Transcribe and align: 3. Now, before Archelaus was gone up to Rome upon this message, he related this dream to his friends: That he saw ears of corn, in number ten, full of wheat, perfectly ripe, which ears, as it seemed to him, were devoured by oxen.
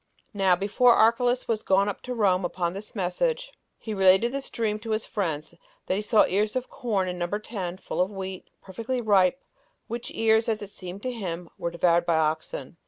3. 0.31 0.39
Now, 0.39 0.55
before 0.55 0.95
Archelaus 0.95 1.47
was 1.47 1.61
gone 1.61 1.87
up 1.87 2.01
to 2.01 2.15
Rome 2.15 2.43
upon 2.43 2.73
this 2.73 2.95
message, 2.95 3.51
he 3.77 3.93
related 3.93 4.31
this 4.31 4.49
dream 4.49 4.79
to 4.79 4.89
his 4.89 5.05
friends: 5.05 5.53
That 5.85 5.93
he 5.93 6.01
saw 6.01 6.25
ears 6.25 6.55
of 6.55 6.71
corn, 6.71 7.07
in 7.07 7.19
number 7.19 7.37
ten, 7.37 7.77
full 7.77 8.01
of 8.01 8.09
wheat, 8.09 8.49
perfectly 8.63 8.99
ripe, 8.99 9.39
which 9.87 10.09
ears, 10.09 10.49
as 10.49 10.63
it 10.63 10.71
seemed 10.71 11.03
to 11.03 11.11
him, 11.11 11.51
were 11.55 11.69
devoured 11.69 12.07
by 12.07 12.17
oxen. 12.17 12.77